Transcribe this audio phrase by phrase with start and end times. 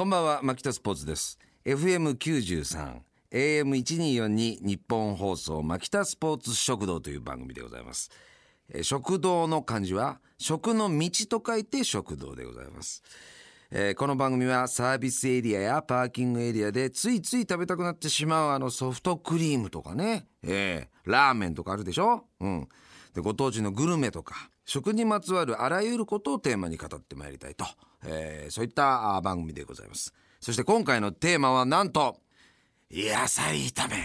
[0.00, 1.38] こんばんは牧田スポーツです。
[1.66, 3.00] FM93
[3.30, 8.10] AM1242 日本放送牧田スポーツ食堂という番組でございます。
[8.72, 13.02] え食堂の漢字は食の道と書いて食堂でございます。
[13.70, 22.24] えーこの番組はサービスエリアやパーキングエリアでついつい食べたくなってしまうあのソフトクリームとかね、えーラーメンとかあるでしょ？
[22.40, 22.68] うん。
[23.12, 27.66] で、ご当地のグルメとか、食にまつわるあらゆることをテーマに語ってまいりたいと、
[28.04, 30.12] えーそういった番組でございます。
[30.40, 32.16] そして今回のテーマはなんと、
[32.90, 33.96] 野菜炒め。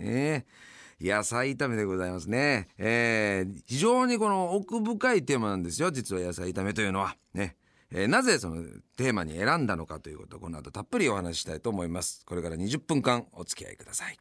[0.00, 0.64] えー
[1.00, 2.68] 野菜炒めでございますね。
[2.78, 5.90] えー非常にこの奥深いテーマなんですよ。
[5.90, 7.16] 実は野菜炒めというのは。
[7.34, 7.56] ね。
[7.90, 8.62] えーなぜその
[8.96, 12.24] テーマに選んだのかということをこの後たっぷりお話ししたいと思います。
[12.24, 14.18] これから20分間お付き合いください。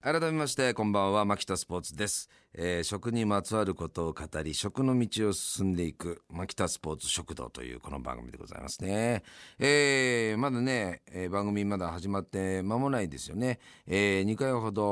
[0.00, 2.30] 改めましてこんばんは牧田スポーツです、
[2.60, 9.22] えー食にまつわることを語り食の道を進んでいく牧田スポーツ食堂というこの番組でございますね、
[9.60, 14.82] えーまだね、えー番組まだ始まって間もないですよね、え2回ほど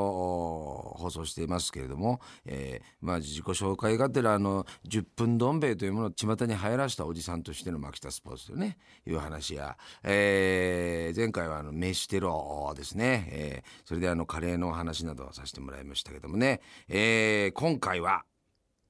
[0.97, 18.27] 放送していますけれども、えーまあ自己紹介がてらあの10分どん兵衛というものを巷に流行らしたおじさんとしての牧田スポーツとねいう話や、えー前回はあの飯テロですね、えーそれであのカレーのお話などをさせてもらいましたけどもね、えー今回は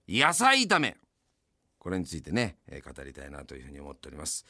[0.09, 0.97] 野菜炒め。
[1.79, 4.45] これについてね、えー語りたいなというふうに思っております。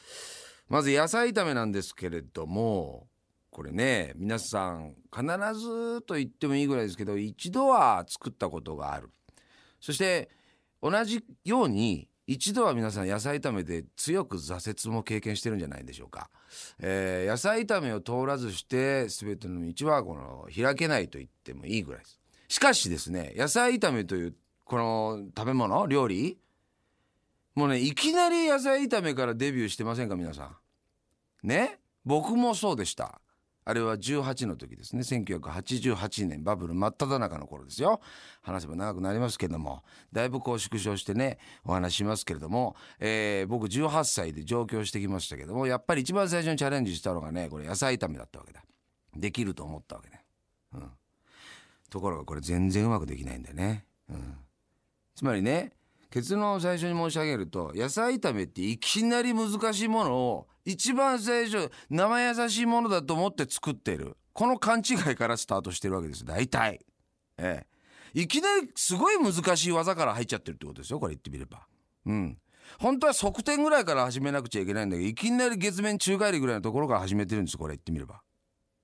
[0.69, 3.05] まず野菜炒めなんですけれども
[3.51, 5.23] これね皆さん必
[5.53, 9.11] ずと言ってもいいぐらいですけど一度は作ったことがある。
[9.79, 10.31] そして
[10.81, 16.31] 同じように一度は皆さん野菜炒めで強く挫折も経験してるんじゃないでしょうか、
[16.79, 22.19] えー野菜炒めを通らずして全ての道はこの開けないと言ってもいいぐらいです。
[22.47, 26.37] しかしですね野菜炒めというこの食べ物料理
[27.55, 30.43] もうねいきなり野菜炒めからデビューしてませんか皆さ
[31.43, 31.47] ん。
[31.47, 31.79] ね？
[32.05, 33.19] 僕もそうでした。
[33.65, 35.01] あれは18の時ですね。
[35.01, 37.99] 1988年バブル真っ只中の頃ですよ。
[38.41, 39.83] 話せば長くなりますけども
[40.13, 48.63] だいぶこう縮小してねお話しますけれども、えー僕18歳で上京してきましたけどもやっぱり一番最初にチャレンジしたのがねこれ野菜炒めだったわけだ。
[49.15, 50.23] できると思ったわけね、
[50.73, 50.91] うん、
[51.89, 54.35] ところがこれ全然うまくできないんだよね、うん、
[55.15, 55.71] つまりね
[56.09, 64.17] 結論を最初に申し上げると野菜炒めっていきなり難しいものを一番最初生優しいものだと思って作ってる。
[64.33, 66.81] この勘違いからスタートしてるわけです大体。
[67.37, 67.65] え
[68.13, 68.19] え。
[68.19, 70.99] いきなりすごい難しい技から入っちゃってるってことですよ。
[70.99, 71.65] これ言ってみれば。
[72.05, 72.37] うん。
[72.79, 78.21] 本当は側転ぐらいから始めなくちゃいけないんだけどいきなり月面宙返りぐらいのところから始めてるんですこれ言ってみれば。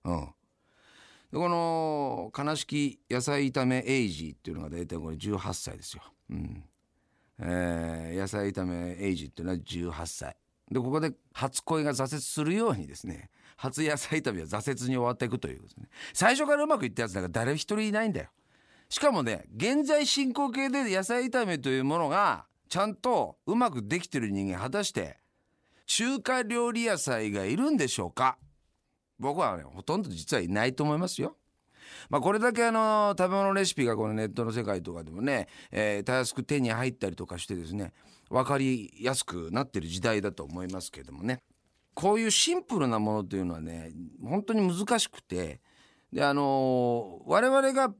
[0.05, 0.29] うん。
[1.33, 6.03] この悲しき野菜炒めエイジっていうのが大体これ18歳ですよ。
[6.29, 6.63] うん。
[7.39, 10.35] えー野菜炒めエイジっていうのは18歳。
[10.71, 15.87] でここで初恋が挫折するようにですね初野菜炒めは挫折に終わっていくというですね。
[16.13, 18.29] 最初からうまくいったやつなんか誰一人いないんだよ。
[18.89, 25.17] しかもね現在進行形で野菜炒めというものがちゃんとうまくできてる人間果たして
[25.87, 28.37] 中華料理野菜がいるんでしょうか？
[29.23, 31.35] 僕はねほとんど実はいないと思いますよ。
[32.09, 37.93] まあ、これだけあの食べ物レシピがこのネットの世界とかでもね、えーたやすく手に入ったりとかしてですね
[38.29, 41.39] 分かりやすくなってる時代だと思いますけどもね。
[41.93, 43.91] こういうシンプルなものというのはね
[44.23, 45.61] 本当に難しくて
[46.11, 47.93] であのー我々が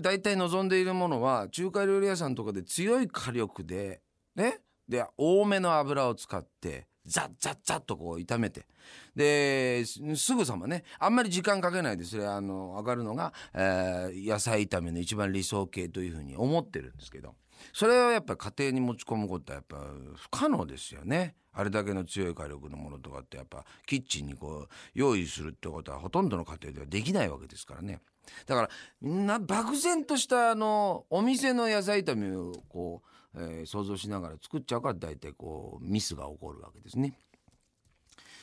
[0.00, 4.02] 大体望んでいるものは中華料理屋さんとかで強い火力で
[4.34, 8.66] ねで多めの油を使ってザッザッザッとこう炒めて。
[9.14, 17.34] ですぐさまねあんまり時間かけないでそれあの上がるのが、えー野菜炒めの一番理想形というふうに思ってるんですけど。
[17.72, 19.76] それをやっぱ家庭に持ち込むことはやっぱ
[20.16, 21.36] 不可能ですよね。
[21.52, 28.00] あれだけの強い火力のものとかってやっぱキッチンにこう用意するってことはほとんどの家庭ではできないわけですからね。
[28.46, 28.68] だから
[29.00, 33.02] な漠然としたあのお店の野菜炒めをこ
[33.34, 37.18] う、えー想像しながら作っちゃうから大体こうミスが起こるわけですね。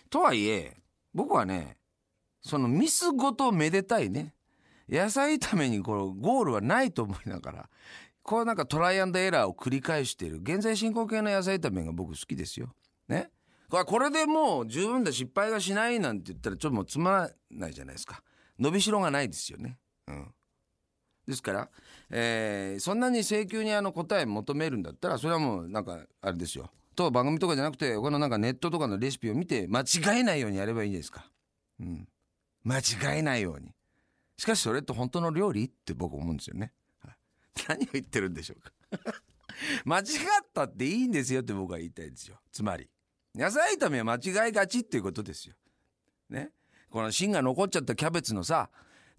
[0.10, 0.78] とはいえ
[1.14, 1.78] 僕はね
[2.42, 4.34] そのミスごとめでたいね
[4.88, 7.70] 野菜炒めにこのゴールはないと思いながら
[8.24, 12.74] こうなんかトライアンドエラーを繰り返している現在進行形の野菜炒めが僕好きですよ。
[13.08, 13.30] ね
[13.70, 18.24] これでもう十分で失敗がしないなんて言ったらちょっともうつまらないじゃないですか
[18.60, 19.78] 伸びしろがないですよね。
[20.08, 20.34] うん
[21.28, 21.70] ですから、
[22.10, 31.30] えーそんなに請求にあの答え求めるんだったらそれはもうなんかあれですよと番組とかじゃなくてこのなんかネットとかのレシピを見て間違えないようにやればいいんですか。
[31.80, 32.08] うん、
[32.64, 33.74] 間違えないように。
[34.38, 36.74] しかしそれって本当の料理って僕思うんですよね。
[37.06, 37.16] はい
[37.68, 38.72] 何を言ってるんでしょうか。
[39.86, 40.06] 間違っ
[40.54, 42.40] たっていいんですよって僕は言いたいですよ。
[42.52, 42.90] つまり。
[43.36, 45.56] 野菜炒めは間違いがちっていうことですよ。
[46.30, 46.52] ね。
[46.90, 48.70] この芯が残っちゃったキャベツのさ、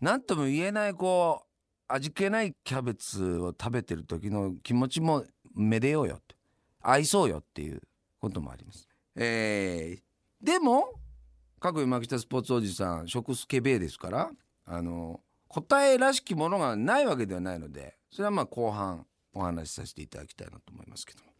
[0.00, 5.24] 何とも言えないこう、味気ないキャベツを食べてる時の気持ちも
[5.54, 6.36] めでようよって。
[6.82, 7.82] 愛そうよっていう
[8.20, 8.88] こともあります。
[9.16, 10.92] えー、でも、
[11.60, 14.30] 各山北スポーツおじさん、食スケベですから、
[14.64, 21.30] あの、答えらしきものがないわけではないので、それはまあ後半お話しさせていただきたいなと思いますけども。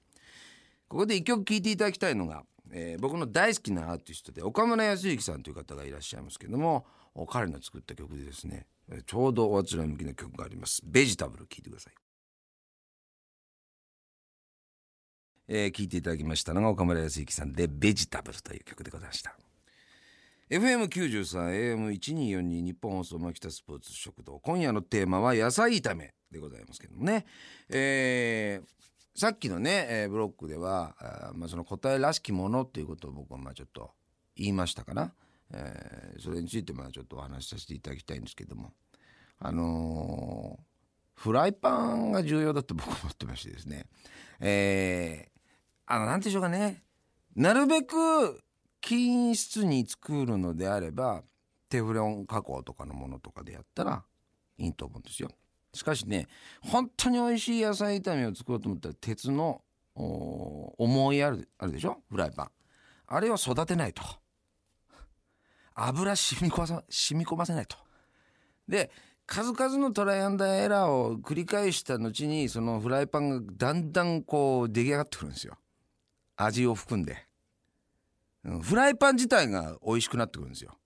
[0.88, 6.86] ここで一曲聴いていただきたいのが、えー、僕の大好きなアーティストで岡村康之さんという方がいらっしゃいますけども
[7.28, 8.66] 彼の作った曲でですね
[9.06, 11.94] ちょうどおあつら向きな曲があります「ベジタブル」聴いてください。
[15.52, 19.36] えー、聞いていただきましたのが岡村康之さんで「ベジタブル」という曲でございました。
[20.50, 24.40] FM93、AM1242 日本放送牧田スポーツ食堂。
[24.40, 27.24] 今夜のテーマは野菜炒めでございますけどもね。
[27.68, 28.89] えー、
[29.20, 33.90] さっきのね、えー、ブロックではあ、まあ、その答えらしきものっていうことを僕はまあちょっと
[34.34, 35.12] 言いましたかな、
[35.52, 38.72] えー、それについてまあちょっとお話しさせていただきたいんですけども。
[39.38, 43.84] あのー、フライパンが重要だと僕は思ってましてですね。
[44.40, 45.40] えー、
[45.84, 46.82] あの何て言うかね。
[47.36, 48.40] なるべく
[48.80, 51.24] 均質に作るのであれば
[51.68, 54.02] テフロン加工とかのものとかでやったら
[54.56, 55.28] いいと思うんですよ。
[55.72, 56.26] しかしね
[56.60, 59.62] 本当に美味しい野菜炒めを作ろうと思ったら鉄の
[59.94, 61.98] 重いあるあるでしょ？
[62.10, 62.50] フライパン。
[63.06, 64.02] あれを育てないと。
[65.74, 67.76] 油染み込まさ染み込ませないと。
[68.68, 68.90] で
[69.26, 75.56] 数々のトライアンダーエラーを繰り返した後にそのフライパンがだんだんこう出来上がってくるんですよ。
[76.36, 77.16] 味を含んで、
[78.44, 80.76] うん、フライパン自体が美味しくなってくるんですよ。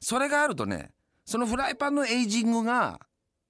[0.00, 0.92] それがあるとね
[1.26, 3.00] そのフライパンのエイジングが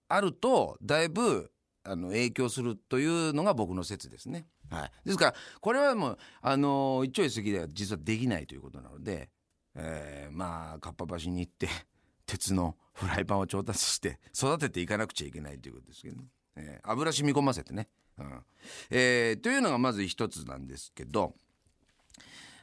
[0.08, 1.50] あるとだいぶ
[1.84, 4.46] あの影響するというのが僕の説ですね。
[4.70, 9.28] はい、ですからこれはもうあの一朝一夕では実はできないということなので、
[9.74, 11.68] えー、まあかっぱ橋に行って
[12.26, 18.44] 鉄のフライパンを調達して育てていかなくちゃいけないということですけどね、えー、油染み込ませてね、うん。
[18.90, 21.34] えー、というのがまず一つなんですけど、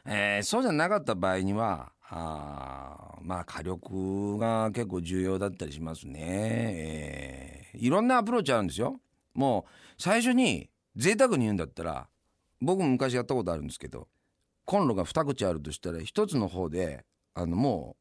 [0.05, 6.19] えー、そうじゃなかった場合にはあまあ火力が結構重要だったりしますね、
[7.73, 8.99] えー、いろんなアプローチあるんですよ。
[9.33, 12.09] もう最初に贅沢に言うんだったら
[12.59, 14.09] 僕も昔やったことあるんですけど
[14.65, 17.95] コンロが2口あるとしたら1つの方であのも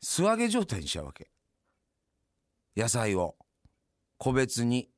[0.00, 1.30] う素揚げ状態にしちゃうわけ。
[2.76, 3.36] 野菜を
[4.18, 4.88] 個別に。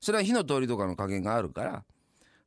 [0.00, 1.84] それは火の通りとかの加減があるから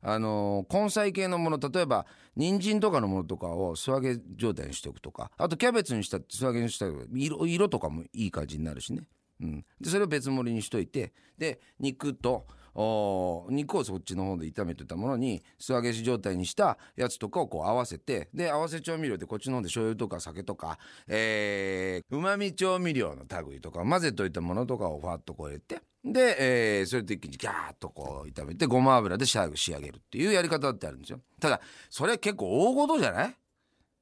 [0.02, 2.06] あの根菜系のもの例えば
[2.36, 9.02] 人参とかのものとかを素揚げ状態にしておくとかあとキャベツにした素揚げにした色色とかもいい感じになるしね、
[9.40, 29.48] うん、でそれを別盛りにしといてで肉とお肉をそっちの方で炒めてたものに素揚げし状態にしたやつとかをこう合わせてで合わせ調味料でこっちの方で醤油とか酒とかうまみ調味料の類とか混ぜといたものとかをファッとこう入れてで、えー、それで一気にギャーッとこう炒めてごま油で仕上
[29.80, 31.20] げるっていうやり方ってあるんですよ。
[31.38, 31.60] ただ
[31.90, 33.36] それ結構大事じゃない？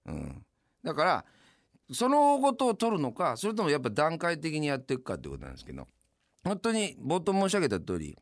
[0.06, 0.44] うん。
[0.84, 1.24] だから
[1.92, 5.88] その大事を取るのかそれともやっぱ段階的にやっていくかってことなんですけど
[6.44, 8.16] 本当に冒頭申し上げた通り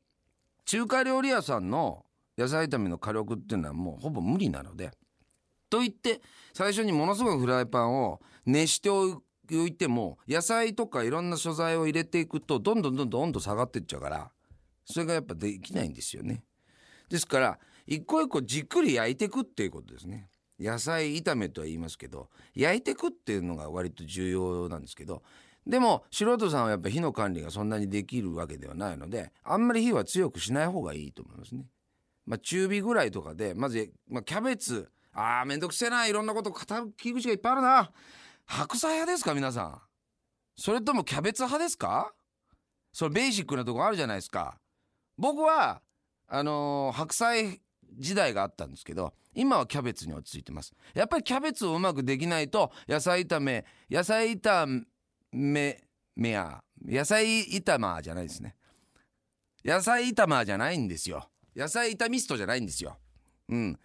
[0.64, 2.06] 中華料理屋さんの
[2.38, 4.90] 野菜炒めの火力っていうのはもうほぼ無理なので
[5.69, 6.20] と言って
[6.55, 14.30] 最初にものすごいフライパンを熱しておく置いても野菜とかいろんな素材を入れていくとどんどんどんどん温度下がっていっちゃうから
[14.84, 16.44] それがやっぱできないんですよね。
[17.08, 20.28] ですから一個一個じっくり焼いていくっていうことですね。
[20.58, 25.22] 野菜炒めとは言いますけど焼いていくっていうのが割と重要なんですけど
[25.66, 31.66] でも素人さんはやっぱ火の管理がそんなにできるわけではないのであんまり火は強くしない方がいいと思いますね。
[32.24, 37.90] まあ、中火ぐらいとかでまず、まあ、キャベツあーめんどくせえないろんなこと語る切り口がいっぱいあるな
[38.46, 39.80] 白菜派ですか皆さん？
[40.56, 42.12] それともキャベツ派ですか？
[42.92, 44.58] それベーシックなとこあるじゃないですか。
[45.18, 45.82] 僕は
[46.28, 47.60] あのー、白菜
[47.98, 50.72] 時代があったんですけど今はキャベツに落ち着いてます。
[50.94, 54.84] やっぱりキャベツをうまくできないと野菜炒め野菜炒
[55.32, 55.82] め
[56.14, 58.56] めや野菜炒まじゃないですね。
[59.64, 61.28] 野菜炒まじゃないんですよ。
[61.54, 62.98] 野菜炒ミストじゃないんですよ。
[63.48, 63.78] うん。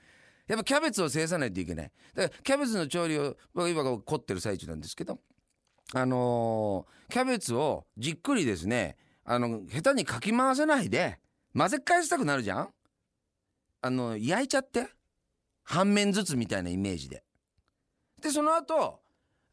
[0.51, 1.91] やっぱキャベツを制さないといけない。
[2.13, 5.19] だからキャベツの調理を僕今凝ってる最中なんですけど
[5.93, 11.19] あのー、キャベツをじっくりですねあの下手にかき回せないで
[11.57, 12.69] 混ぜ返したくなるじゃん？
[13.81, 14.87] あの焼いちゃって
[15.63, 17.23] 半面ずつみたいなイメージで。
[18.21, 18.99] でその後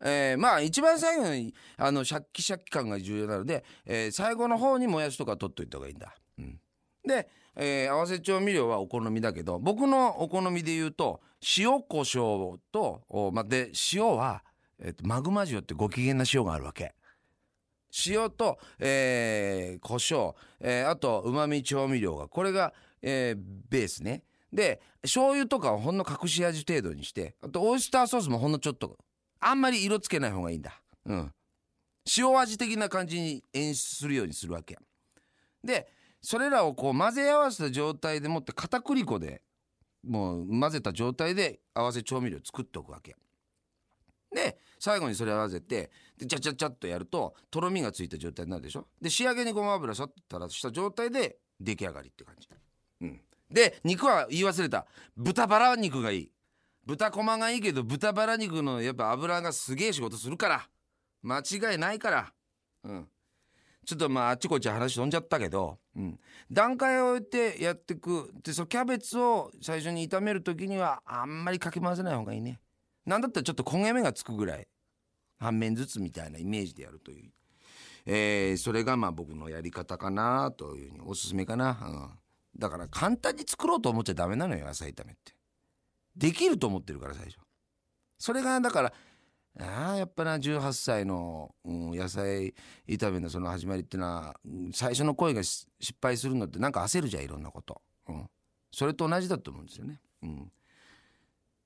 [0.01, 6.15] えー、まあ一番最後にあのシャッキシャッキ感が重要なので、えー、最後の方にもやしとか取っといた方がいいんだ。
[7.09, 11.21] で、えー合わせ調味料はお好みだけど僕のお好みで言うと
[11.57, 14.45] 塩コショウとお、ま、で塩は、
[14.81, 16.95] えっとマグマ塩ってご機嫌な塩があるわけ。
[18.07, 22.73] 塩と、えー、胡椒、えーあとうまみ調味料がこれが、
[23.03, 24.23] えーベースね。
[24.53, 28.97] で醤油とかをほんの隠し味程度にしてあとオイスターソースもほんのちょっと
[29.41, 30.81] あんまり色つけない方がいいんだ。
[31.07, 31.33] うん。
[32.17, 34.79] 塩味的な感じに演出するようにするわけ。
[35.63, 35.89] で
[36.29, 39.41] それらをこう混ぜ合わせた状態でもって片栗粉で
[40.07, 43.17] もう混ぜた状態で合わせ調味料作っておくわけ。
[44.31, 48.87] で最後にそれ合わせてでチャチャチャっとやるととろみがついた状態になるでしょ？
[49.01, 52.47] で仕上げにごま油さっと垂らした状態で出来上がりって感じ、
[53.01, 53.21] うん、
[53.51, 54.87] で肉は言い忘れた。
[55.17, 56.31] 豚バラ肉がいい。
[56.85, 60.69] 豚こまがいいけど豚バラ肉のやっぱ油がすげえ仕事するから。
[61.23, 62.33] 間違いないから。
[62.85, 63.09] うん。
[63.89, 66.21] ちょっとまああっちこっち話飛んじゃったけど、うん、
[66.53, 72.61] 段階を置いてやっていくでそのキャベツを最初に炒める時にはあんまりかき混ぜない方がいいね。
[73.07, 74.69] なんだったらちょっと焦げ目がつくぐらい。
[75.39, 77.31] 半面ずつみたいなイメージでやるという、
[78.05, 85.33] えーそれがまあ僕のやり方かなというふうにおすすめかな、うん、だから簡単に作ろうと思っちゃダメなのよ野菜炒めって。
[86.15, 87.39] できると思ってるから最初。
[88.19, 88.93] それがだから
[89.61, 92.55] ああやっぱな18歳の、うん、野菜
[92.89, 94.37] 炒めのその始まりっていうのは
[94.73, 95.67] 最初の声が失
[96.01, 98.31] 敗するのってなんか焦るじゃんいろんなこと、うん、
[98.71, 100.01] それと同じだと思うんですよね。
[100.23, 100.53] うん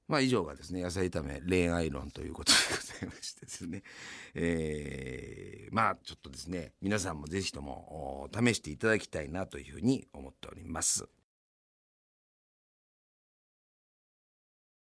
[0.08, 3.82] まあ以上がですね野菜炒め恋愛論ということでございましてですね、
[4.34, 11.08] えーまあちょっとですね皆さんもぜひとも試していただきたいなというふうに思っております。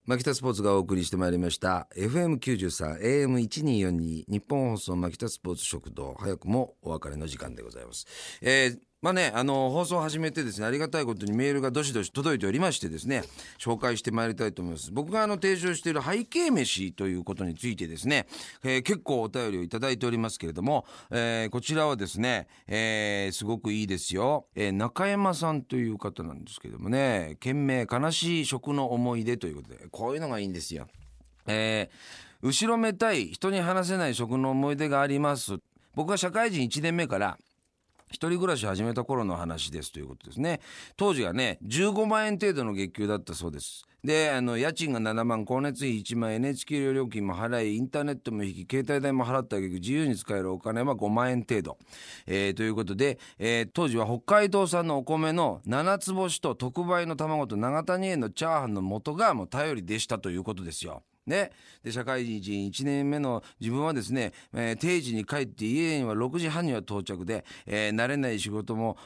[0.09, 8.07] マキタスポーツがお送りしてまいりました FM93 AM1242 日本放送マキタスポーツ食堂早くもお別れの時間でございます。
[8.41, 13.23] えーまあね、あの放送を始めてですねありがたいことにメールがどしどし届いておりましてですね
[13.57, 14.91] 紹介してまいりたいと思います。
[14.91, 18.27] 僕があの提唱している背景飯ということについてですね、
[18.65, 30.89] えー結構お便りをいただいておりますけれども、えーこちらはですね、えーすごくいいですよ、えー中山さんという方なんですけどもね件名悲しい食の思い出ということでこういうのがいいんですよ。
[31.47, 35.59] えー後ろめたい人に話せない食の思い出があります。
[35.95, 37.37] 僕は社会人1年目から
[38.11, 40.61] 一人暮らし始めた頃の話ですということですね。
[40.97, 43.85] 当時はね15万円程度の月給だったそうです。
[44.05, 51.79] であの家賃が7万光熱費1万 NHK 料金も払いインターネットも引き携帯代も払った挙句自由に使えるお金は5万円程度、
[52.27, 61.03] えーということで、えー当時は北海道産のお米の七つ星と特売の卵と長谷園のチャーハンの元がもう頼りでしたということですよ。
[61.29, 61.53] ね、
[61.85, 68.97] で社会人1年目の自分はですね、えー定時に帰って家には6時半には到着で、えー慣れない仕事も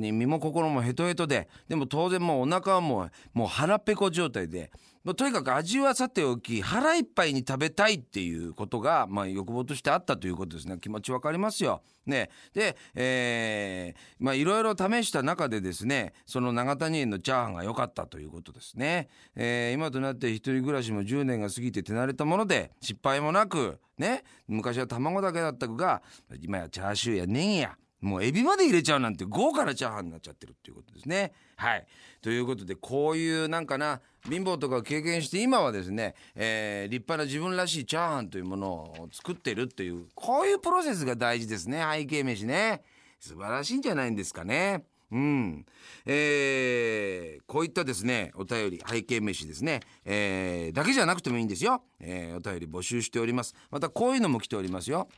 [0.00, 4.70] に身も心もヘトヘトででも当然もうお腹はもうもう腹ペコ状態で。
[5.04, 11.82] まあとにかく味はさておき腹いっぱいに食べたいっていうことが、まあ、欲望としてあったということですね気持ちわかりますよ。
[12.06, 19.08] ね、で、まあいろいろ試した中でですねその長谷園のチャーハンが良かったということですね。
[19.36, 26.02] えー今となって一人暮らしも10年が過ぎて手慣れたもので失敗もなくね昔は卵だけだったが
[26.40, 31.32] 今やチャーシューやネギやもうエビまで入れちゃうなんて豪華なチャーハンになっちゃってるっていうことですね。
[31.56, 31.86] はい。
[32.20, 42.82] ということでこういうなんかな貧乏とかを経験して今はですね、えー立派な自分らしいチャーハンというものを作ってるっていうこういうプロセスが大事ですね背景飯ね。
[43.20, 44.84] 素晴らしいんじゃないんですかね。
[45.10, 45.64] うん。
[46.06, 51.82] えーこういったですね、お便り、背景飯ですね、えーだけじゃなくてもいいんですよ。
[52.00, 53.54] えーお便り募集しております。
[53.70, 55.08] またこういうのも来ておりますよ。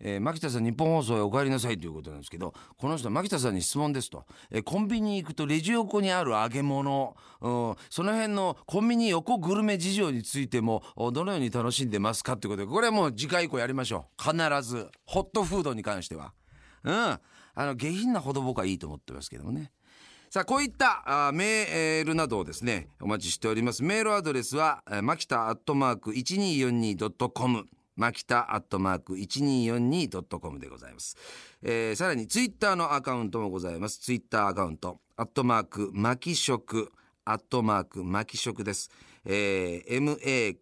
[0.00, 10.82] えー、牧田さん日本放送へお帰りなさいということなんですけどこの人牧田さんに質問ですと、えーコンビニ行くとレジ横にある揚げ物、うん、その辺のコンビニ横グルメ事情についても
[11.12, 14.22] どのように楽しんでますかということでこれはもう次回以降やりましょう。
[14.22, 14.90] 必ず。
[15.06, 16.32] ホットフードに関しては。
[16.82, 16.94] うん。
[16.94, 17.20] あ
[17.56, 19.70] の下品なほど僕はいいと思ってますけどもね。
[20.30, 23.84] さあこういったあメールなどをですねお待ちしております。
[23.84, 31.16] メールアドレスはえーマキタアットマーク 1242.com マキタアットマーク 1242.com でございます、
[31.62, 33.98] えーさらにツイッターのアカウントもございます。
[33.98, 36.90] ツイッターアカウントアットマークマキ食
[37.24, 38.90] アットマークマキ食です、
[39.24, 40.60] えー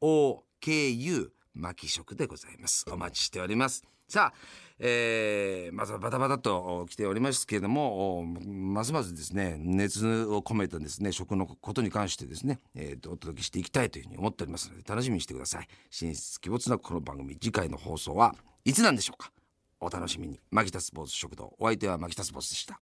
[0.00, 2.84] MAKISHOKU マキ食でございます。
[2.90, 3.91] お待ちしております。
[4.12, 4.38] さあ
[4.78, 15.68] えーまずはバタバタと来ておりますけれどもますますですね熱を込めたですね食のことに関してですね、えーとお届けしていきたいというふうに思っておりますので楽しみにしてください。
[15.88, 18.34] 進出鬼没なこの番組次回の放送は
[18.66, 19.32] いつなんでしょうか？
[19.80, 20.38] お楽しみに。
[20.50, 22.78] マギタスポーツ食堂お相手はマギタスポーツでした。